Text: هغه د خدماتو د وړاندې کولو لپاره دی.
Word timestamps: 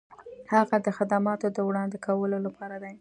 هغه 0.53 0.77
د 0.85 0.87
خدماتو 0.97 1.47
د 1.51 1.57
وړاندې 1.67 1.97
کولو 2.05 2.37
لپاره 2.45 2.75
دی. 2.83 2.95